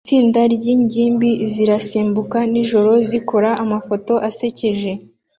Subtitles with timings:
[0.05, 4.91] Itsinda ryingimbi zirasimbuka nijoro zikora amafoto asekeje